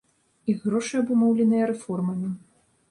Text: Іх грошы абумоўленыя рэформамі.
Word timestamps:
Іх 0.53 0.57
грошы 0.65 0.95
абумоўленыя 1.03 1.71
рэформамі. 1.75 2.37